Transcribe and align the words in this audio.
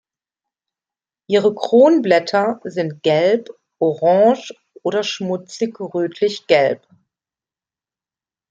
Ihre 1.27 1.53
Kronblätter 1.53 2.59
sind 2.63 3.03
gelb, 3.03 3.51
orange, 3.77 4.51
oder 4.81 5.03
schmutzig 5.03 5.79
rötlich-gelb. 5.79 6.81